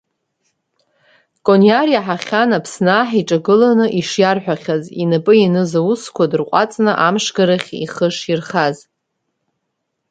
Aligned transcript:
Кониар 1.45 1.87
иаҳахьан 1.91 2.49
Аԥсны 2.57 2.91
аҳ 3.01 3.09
иҿагыланы 3.19 3.85
ишиарҳәахьаз, 3.99 4.83
инапы 5.01 5.33
ианыз 5.37 5.71
аусқәа 5.79 6.25
дырҟәаҵны, 6.31 6.91
амшгарахь 7.07 7.71
ихы 7.85 8.07
ширхаз. 8.17 8.77